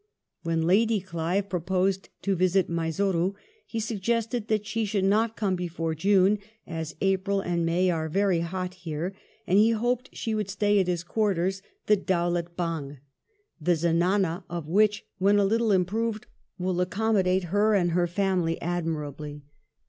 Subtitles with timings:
[0.41, 3.35] When Lady Clive proposed to visit Mysore,
[3.67, 8.39] he suggested that she should not come before June," as April and May are very
[8.39, 9.13] hot here";
[9.45, 12.97] and he hoped she would stay at his quarters, the Dowlut Bang,
[13.61, 16.25] "the zenana of which, when a little improved,
[16.57, 19.43] will accommodate her and her family admirably.